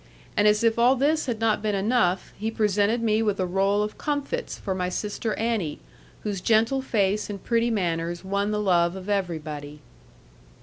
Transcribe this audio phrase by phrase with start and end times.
[0.35, 3.83] And as if all this had not been enough, he presented me with a roll
[3.83, 5.77] of comfits for my sister Annie,
[6.23, 9.79] whose gentle face and pretty manners won the love of everybody.